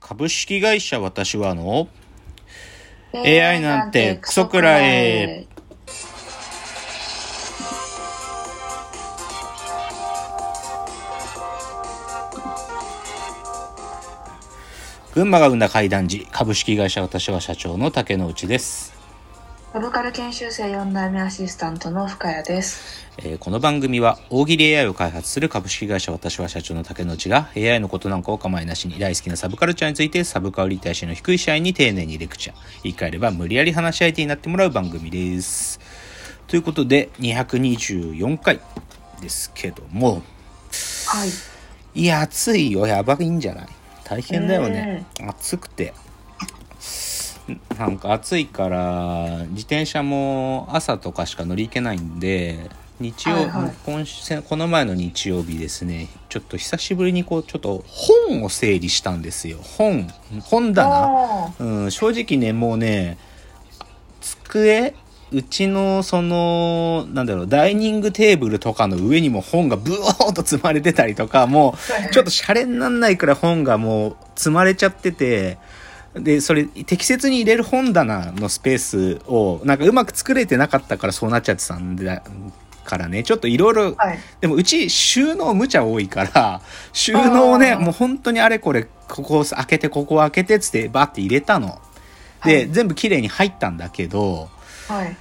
[0.00, 1.88] 株式会社私はの
[3.12, 5.46] AI なんてクソくらえ。
[15.14, 18.95] 群馬が生んだ怪談時株式会社私は社長の竹之内です、
[19.76, 23.06] サブカル研修生4代目アシスタントの深谷です。
[23.18, 32.56] えーこの番組は大喜利 AI を開発する株式会社私は社長の竹之内が AI のことなんかを構いなしに大好きなサブカルチャーについてサブカルリテラシーの低い社員に丁寧にレクチャー。
[32.84, 35.78] 言い換えれば無理やり話し相手になってもらう番組です。
[36.46, 38.60] ということで224回
[39.20, 40.22] ですけども。
[41.06, 42.00] はい。
[42.00, 42.86] いや暑いよ。
[42.86, 43.66] やばいんじゃない？
[44.04, 45.92] 大変だよね、暑くて
[47.78, 53.74] なんか暑いから自転車も朝とかしか乗り行けないんで日曜、はいはい。
[53.84, 59.58] 今週この前の日曜日ですねちょっと久しぶりにこうちょっと本を整理したんですよ。
[59.62, 60.08] 本
[60.40, 60.88] 本棚。
[60.88, 63.18] あうん、正直ねもうね
[64.20, 64.94] 机
[65.32, 71.74] うちのそのなんだろうダイニングテーブルとかの上にも本がブワーッと積まれてたりとかも
[72.10, 75.58] うちょっとシャレになんないくらい本がもう積まれちゃってて
[76.18, 82.22] でそれ適切に入れる本棚のスペースをなんかうまく作れてなかったからそうなっちゃってたんだ
[82.84, 84.18] からねちょっといろいろはい。
[84.40, 86.60] ででもうち収納無茶多いから、
[86.92, 91.80] 収納をね、もう本当にあれこれ、ここを開けて、ここを開けてっつってバーって入れたの。
[92.44, 94.48] で、はい全部綺麗に入ったんだけど、
[94.88, 95.16] はい。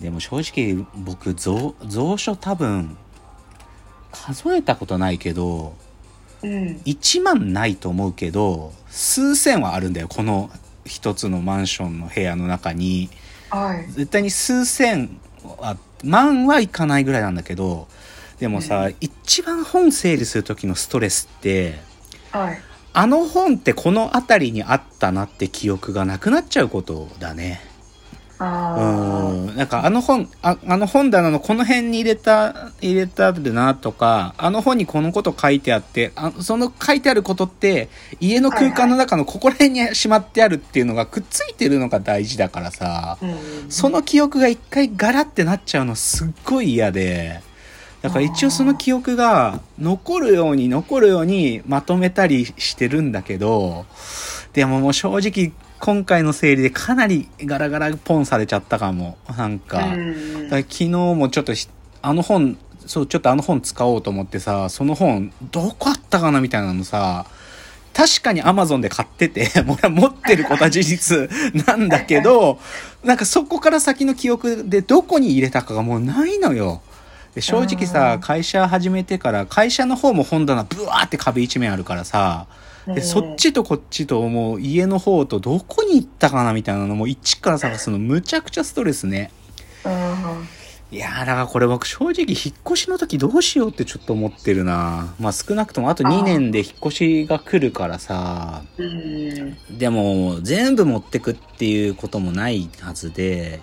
[0.00, 2.96] でも正直僕、蔵、蔵書多分、
[4.12, 5.74] 数えたことないけど、
[6.42, 6.80] うん。
[6.84, 10.50] 1万ないと思うけど、数千はあるんだよ、この
[10.84, 13.10] 一つのマンションの部屋の中に。
[13.50, 13.86] はい。
[13.92, 15.18] 絶対に数千
[15.58, 17.88] は万はいかないぐらいなんだけど
[18.38, 21.78] でもさ、一番本整理する時のストレスって
[22.30, 22.60] はい。
[22.92, 27.60] あの本ってこの辺りにあったなって記憶がなくなっちゃうことだね。
[28.38, 29.56] うあん。
[29.56, 37.88] なんかあの本、ああの本棚のこの辺に入れた、入れたでなとか、あの本にこのこと書いてあって、あその書いてあることって
[38.20, 43.18] 家の空間の中のここら辺にしまってあるっていうのがくっついてるのが大事だからさ。
[43.20, 43.24] あ。
[43.24, 43.70] うん。
[43.70, 47.40] その記憶が一回ガラってなっちゃうのすっごい嫌で、
[48.02, 53.86] だから一応その記憶が残るように残るようにまとめたりしてるんだけど、
[54.52, 59.18] でももう正直今回の整理でかなりガラガラポンされちゃったかも。
[59.36, 59.78] なんか。
[59.78, 61.68] から昨日もちょっとひ
[62.02, 67.26] あの本、そう、ちょっとあの本使おうと思ってさ、その本、どこあったかなみたいなのさ、
[67.92, 71.30] 確かに Amazon で買ってて、 持ってることは事実
[71.66, 72.58] なんだけど、
[73.04, 76.82] なんかそこから先の記憶でどこに入れたかがもうないのよ。
[77.36, 82.46] で正直あさ、ー会社始めてから、会社の方も本棚ブワーって壁一面あるからさ、
[82.86, 89.30] でそっちとこっちともう家の方とどこに行ったかなみたいなのも一から探すのむちゃくちゃストレスね。
[89.84, 90.48] うん。
[90.96, 99.56] いやーだからこれ僕正直引っ越しの時どうしようってちょっと思ってるなまあ少なくともあと2年で引っ越しが来るからさうん。
[99.78, 103.60] でも全部持ってくっていうこともないはずで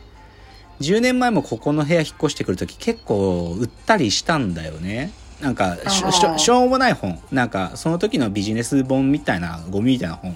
[0.83, 5.11] 10年前もここの部屋引っ越してくる時結構売ったりしたんだよね。
[5.41, 7.19] なんかしょうもない本。
[7.31, 10.35] なんかその時のビジネス本みたいなゴミみたいな本。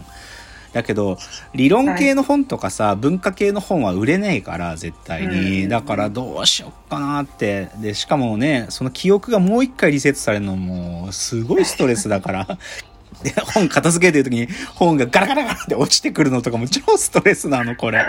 [0.73, 1.17] だけど
[1.55, 5.69] 理論系の本とかさ、文化系の本は売れないから絶対に、うん。
[5.69, 7.69] だからどうしよっかなって。
[7.79, 12.57] でしかもねその記憶がもう一回リセットされるのもすごいストレスだから
[13.23, 18.05] で本片付けてる時に本がガラガラガラって落ちてくるのとかも超ストレスなのこれだ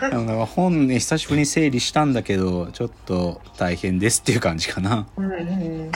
[0.00, 5.32] から本ね久しぶりに整理したんだけどちょっと大変ですっていう感じかなうん。
[5.32, 5.92] うん。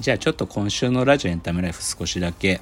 [0.00, 2.60] じゃあちょっと今週のラジオエンタメライフ少しだけ。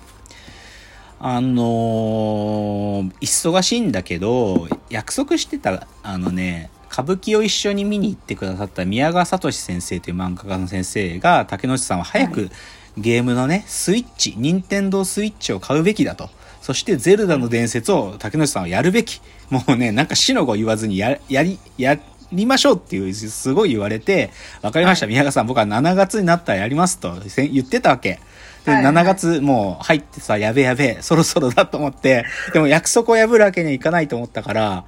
[1.20, 12.50] あのー忙しいんだけど、約束してた、あのね、歌舞伎を一緒に見に行ってくださった宮川聡先生という漫画家の先生が、竹野内さんは早く
[12.96, 16.30] ゲームのね、スイッチ、任天堂スイッチを買うべきだと。
[16.62, 19.20] そして、ゼルダの伝説を竹野内さんはやるべき。
[19.50, 21.98] もうね、なんか死の子言わずにや、やり、や
[22.32, 24.30] りましょうっていう、すごい言われて、
[24.62, 28.20] わかりました、宮川さん、僕は7月になったらやりますと言ってたわけ。
[28.64, 34.84] で、はいはい7月もう入ってさ、やべやべ、そろそろだと思って、でも約束を破るわけにはいかないと思ったから、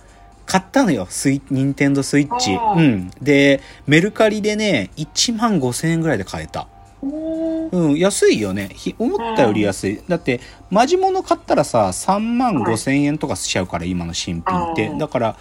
[0.47, 2.53] 買ったのよ、スイ、ニンテンドスイッチ。
[2.53, 3.11] うん。
[3.21, 6.69] で、メルカリでね、1万5千円ぐらいで買えた。
[7.03, 7.69] うん。
[7.69, 8.71] うん、安いよね。
[8.75, 10.01] ひ思ったより安い。
[10.09, 10.41] だって、
[10.71, 15.37] マジモノ買ったらさ、3万5千円とかしちゃうから、今の新品ってだから、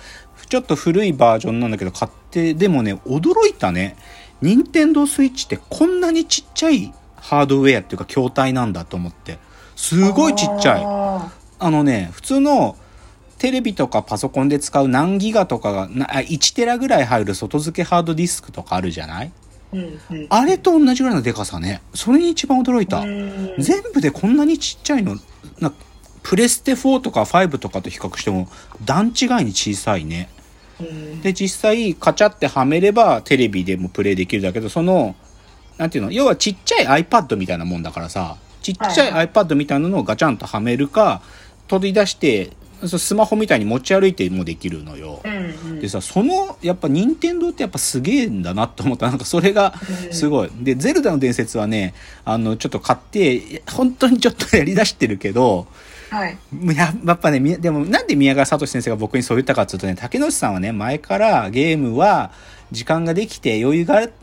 [0.50, 3.96] ちょっと古いバージョンなんだけど、買って、でもね、驚いたね。
[4.42, 9.40] 任天堂スイッチってこんなにちっちゃいハードウェアっていうか筐体なんだと思って。
[9.76, 10.84] すごいちっちゃい。
[10.86, 12.76] ああのね、普通の
[13.38, 19.32] テレビとかパソコンで使う何ギガとかが、なあ1テラぐらい入る外付けハードディスクとかあるじゃない？
[20.30, 21.82] あれと同じぐらいのデカさね。
[21.94, 23.00] それに一番驚いた。
[23.00, 25.18] うん全部でこんなにちっちゃいの、
[25.60, 25.72] な
[26.24, 28.48] プレステ4とか5とかと比較しても
[28.84, 30.30] 段違いに小さいね。
[30.80, 35.16] うんで、実際カチャってはめればテレビでもプレイできるだけど、その、
[35.78, 41.22] なんていうの、要はちっちゃい iPad みたいなもんだからさ、ちっちゃはいい iPad みたいなのをガチャンとはめるか、
[41.68, 42.52] 取り出して、
[42.86, 45.22] スマホみたいに持ち歩いてもできるのよ。
[45.24, 45.36] うん
[45.72, 49.08] うんでさ、その、やっぱ任天堂ってやっぱすげえんだなと思った。
[49.08, 49.74] なんかそれが
[50.12, 50.50] すごい。
[50.62, 51.94] で、ゼルダの伝説はね、
[52.24, 55.68] あの、ちょっと買って、本当にちょっとやりだしてるけど、
[56.10, 56.38] はい
[56.76, 62.32] ややっぱね、みでもなんで宮川聡先生が僕にそう言ったかっていうとね、竹野内さんはね、前からゲームは
[62.72, 64.14] 時間ができて余裕がある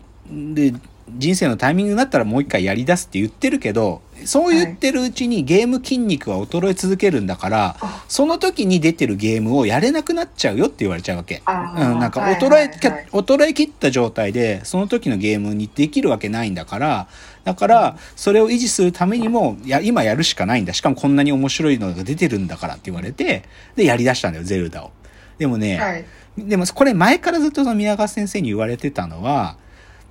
[1.11, 11.43] 人生のタイミングになったらもう一回やり出すって言ってるけど、そう言ってるうちにゲーム筋肉は衰え続けるんだから、あその時に出てるゲームをやれなくなっちゃうよって言われちゃうわけ。
[11.47, 17.09] うん、なんかはい衰え、はいはい衰え切った状態で、その時のゲームにできるわけないんだから、
[17.45, 20.73] だから、それを維持するためにも、いや、今やるしかないんだ。
[20.73, 24.93] しかもこんなに面白いのが出てるんだからって言われて、で、やり出したんだよ、ゼルダを。
[25.39, 26.05] でもね、はい
[26.39, 29.57] でもこれ前からずっとその宮川先生に言われてたのは、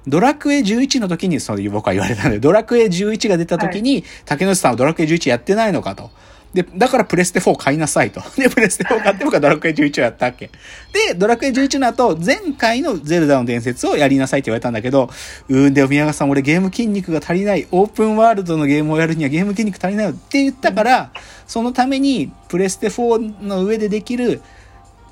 [0.08, 6.10] ドラクエ11の時にそう僕は言われたんで、ドラクエ11が出た時に、竹野内さんはドラクエ11やってないのかと。
[6.54, 8.22] で、だからプレステ4買いなさいと。
[8.36, 10.50] で、プレステ4買って僕はドラクエ11をやったわけ。
[10.92, 15.10] で、ドラクエ11の後、前回のゼルダの伝説をやりなさいって言われたんだけど、
[15.48, 17.68] うーん、でも宮川さん俺ゲーム筋肉が足りない。
[17.72, 21.12] オープンワールドのゲームをやるにはゲーム筋肉足りないよって言ったから、
[21.48, 24.42] そのためにプレステ4の上でできる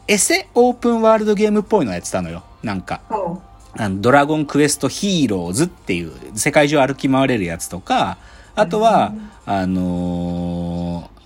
[0.09, 2.43] エセオープンワールドゲームっぽいのやってたのよ。
[2.63, 3.01] なんか。
[3.77, 8.17] ほあの、ドラゴンクエストヒーローズっていう、世界中歩き回れるやつとか、
[8.55, 9.13] あとは、
[9.45, 11.19] あのー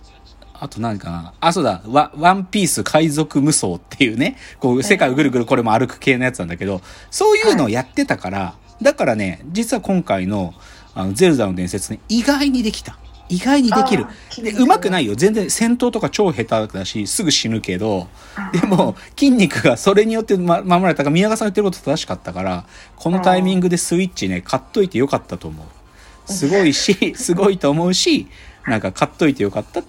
[0.60, 1.34] あと何かな？
[1.42, 6.80] あ、そうだ、ワワンピース海賊無双っていうね、こう、世界をぐるぐるこれも歩く系のやつなんだけど、
[7.12, 10.54] そういうのをやってたから、だからね、実は今回の、
[10.96, 12.98] あの、ゼルダの伝説ね、意外にできた。
[13.34, 14.06] 意外にできる
[14.38, 15.16] で、肉うまくないよ。
[15.16, 18.08] 全然戦闘とか超下手だし、すぐ死ぬけど、
[18.52, 22.66] でも、筋肉がそれによって、ま、守られたから、宮川さん言ってること正しかったから、
[22.96, 26.32] このタイミングでスイッチね、買っといてよかったと思う。
[26.32, 28.28] すごいし、すごいと思うし、
[28.68, 29.84] なんか買っといてよかった。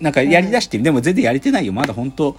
[0.00, 1.72] なんかやりだして、でも全然やれてないよ。
[1.72, 2.36] まだ本当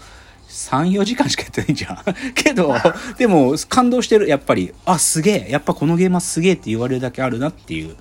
[0.49, 1.97] 3、4時間しかやってないじゃん。
[2.33, 2.73] けど、
[3.17, 4.27] でも感動してる。
[4.27, 5.51] やっぱり、あ、すげえ。
[5.51, 7.95] やっぱこのゲームはすげえって言われるだけあるなっていう。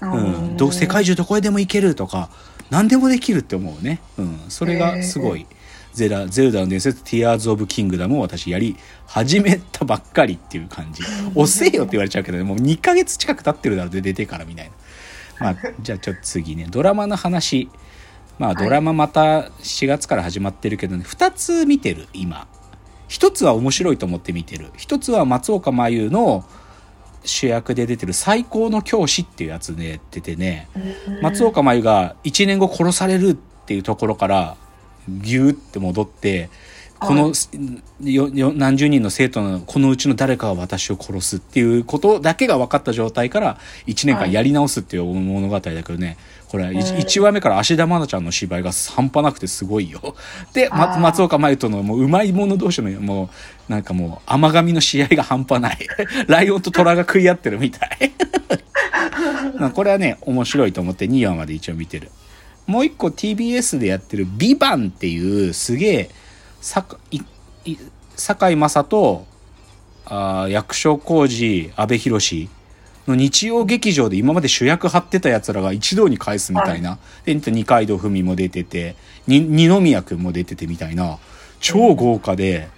[0.00, 0.56] うん。
[0.56, 2.30] どう世界中どこへでも行けるとか、
[2.70, 4.00] 何でもできるって思うね。
[4.18, 4.40] うん。
[4.48, 5.46] それがすごい。
[5.92, 8.76] ゼラ、ゼルダの伝説、ティアーズ・オブ・キングダムを私やり
[9.06, 11.02] 始めたばっかりっていう感じ。
[11.34, 14.72] 遅えよって言われちゃうけどね、もう2ヶ月近く経ってるだろうで出てからみたいな。
[15.40, 17.68] まあ、 じゃあちょっと次ね、ドラマの話。
[18.38, 22.46] まあ、ドラマまた4月から始まってるけどね、2つ見てる、今。
[23.08, 24.70] 1つは面白いと思って見てる。
[24.78, 26.44] 1つは松岡真優の
[27.24, 30.68] 主役で出てる最高の教師っていうやつで出てね、
[31.22, 33.34] 松岡真優が1年後殺されるっ
[33.66, 34.56] ていうところから
[35.08, 36.50] ギューって戻って
[37.00, 37.32] この
[38.02, 46.18] よよ何十人の生徒のこのうちの誰かが私を殺すっていうことだけが分かった状態から1年間やり直すっていう物語だけどね。
[46.48, 50.14] これ 1, 話目から芦田愛菜ちゃんの芝居が半端なくてすごいよ。
[50.52, 53.30] でま松岡真優とのもううまい者同士のも
[53.68, 55.78] うなんかもう甘噛みの試合が半端ない。
[56.28, 58.12] ライオンと虎が食い合ってるみたい。
[59.72, 62.10] これはね面白いと思って2話まで一応見てる。
[62.66, 66.10] もう一個 TBS でやってる「ビバンっていうすげえ
[66.62, 69.26] 堺雅人
[70.06, 72.48] あー役所広司阿部寛
[73.06, 81.18] の日曜劇場で今まで主役張ってたやつらが一堂に返すみたいな、で二階堂ふみも出ててに二宮君も出ててみたいな。
[81.60, 82.68] 超豪華で、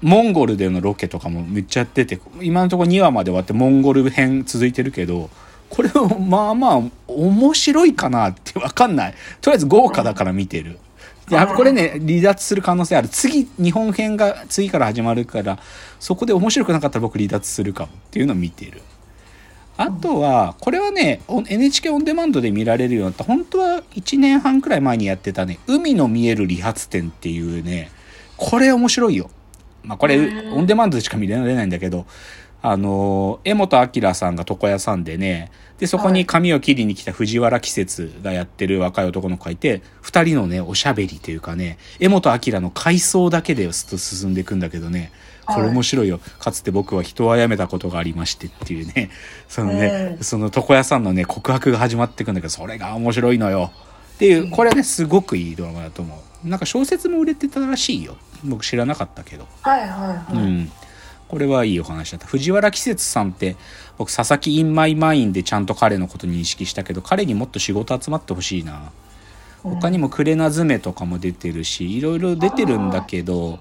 [0.00, 5.30] モンゴルでのロケとかもめっちゃやってて今のところ2話まで終わってモンゴル編続いてるけど
[5.70, 9.14] これはまあまあ面白いかなって分かんない。
[9.40, 10.78] とりあえず豪華だから見てる。
[11.32, 13.08] いやこれね離脱する可能性ある。
[13.08, 15.58] 次日本編が次から始まるから
[15.98, 18.82] そこで面白くなかったら僕離脱するかもっていうのを見てる。
[19.78, 23.24] あとはこれはねお NHK オンデマンドで見られるようになった。
[23.24, 27.90] 本当は1年半くらい前にやってたね「海の見える理髪店」っていうね。
[28.36, 29.30] これ面白いよ。
[29.82, 30.18] まあこれ
[30.52, 32.06] オンデマンドでしか見られないんだけど
[32.62, 45.10] あの江本明さんが床屋さんでねでそこに髪を切りに来た藤原季節がやってる若い男の子がいて2人のねおしゃべりというかね江本明の回想だけで進んでいくんだけどね
[45.44, 46.20] これ面白いよ。
[46.38, 49.10] かつて僕は人を殺めたことがありましてっていうね、
[49.48, 53.72] そのね、その床屋さんのね、告白が始まっていくんだけど、それが面白いのよ。
[54.14, 56.48] っていうこれはねすごくいいドラマだと思う。
[56.48, 58.16] なんか小説も売れてたらしいよ。
[58.44, 59.48] 僕知らなかったけど。
[59.62, 60.36] はいはいはい。
[60.36, 60.72] うん
[61.32, 62.26] これはいいお話だった。
[62.26, 63.56] 藤原季節さんって
[63.96, 68.92] 僕佐々木インマイマインでちゃんと彼のこと認識したけど彼にもっと仕事集まってほしいな。
[69.62, 73.60] 他にも「クレナズメ」とかも出てるしいろいろ出てるんだけど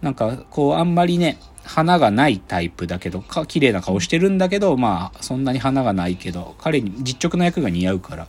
[0.00, 8.28] なんかこうあんまりね花がないタイプだけどか綺麗な顔してるんだけどまあそんなに花がないけど彼に実直な役が似合うから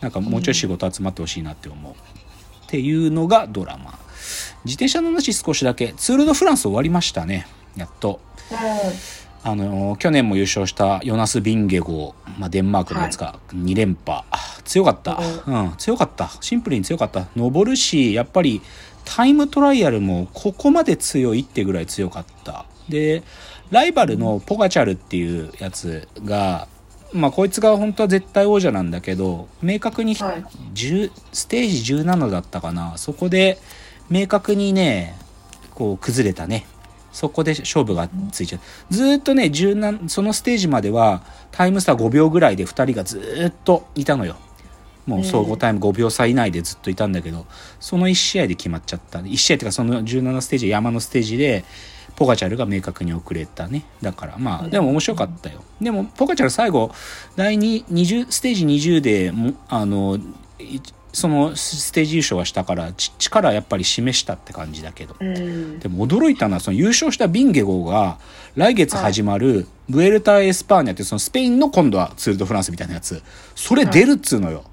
[0.00, 1.96] なんかもうちょい仕事集まってほしいなって思う、っ
[2.68, 3.98] ていうのがドラマ。
[4.64, 5.92] 自転車の話少しだけ。
[5.96, 7.46] ツール・ド・フランス終わりましたね。
[7.76, 8.20] やっと。
[8.20, 8.29] うん。
[9.42, 14.22] あの去年も優勝したヨナス・ビンゲゴー、まあ、デンマークのやつが2連覇、
[14.64, 15.50] 強かった、う。
[15.50, 16.30] ん、強かった。
[16.40, 17.26] シンプルに強かった。
[17.36, 18.60] 登るしやっぱり
[19.04, 22.66] タイムトライアルもここまで強いってぐらい強かった。
[22.88, 23.22] で
[23.70, 26.68] ライバルのポガチャルっていうやつが
[27.12, 30.44] まあこいつが本当は絶対王者なんだけど明確にはい。
[30.74, 32.98] 10ステージ17だったかな。
[32.98, 33.58] そこで
[34.10, 35.16] 明確にね
[35.74, 36.66] こう崩れたね
[37.12, 38.60] そこで勝負がついちゃう。
[38.94, 44.36] ずーっとね17そのステージまではタイム差5秒ぐらいで2人がずーっといたのよ。
[45.06, 47.46] もう総合タイム5秒差以内でずっといたんだけど
[47.80, 49.20] その1試合で決まっちゃった。
[49.20, 51.64] 1試合っていうかその17ステージ山のステージで
[52.16, 53.84] ポガチャルが明確に遅れたね。
[54.02, 55.62] だからまあでも面白かったよ。
[55.80, 56.92] でもポガチャル最後
[57.34, 60.18] 第2 20ステージ20でもあの
[60.58, 60.80] い
[61.12, 65.16] そのステージ優勝はしたからち力やっぱり示したって感じだけど。
[65.18, 65.78] うん。
[65.78, 68.18] でも驚いたのはその優勝したヴィンゲゴーが
[68.56, 73.22] 来月始まるブエルタ・エスパーニャっていうそのスペインの今度はツール・ド・フランスみたいなやつ。
[73.54, 74.64] それ出るっつうのよ。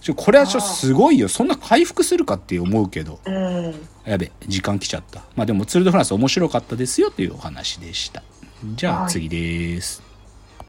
[0.00, 1.28] ちょこれはちょっとすごいよ。
[1.28, 3.20] そんな回復するかって思うけど。
[3.24, 3.74] うん。
[4.04, 5.22] やべ時間来ちゃった。
[5.34, 8.22] まあでもツール・ド・フランス面白かったですよというお話でした。
[8.74, 9.10] じゃあはい。
[9.10, 10.02] 次です